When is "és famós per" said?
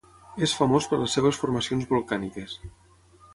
0.45-0.99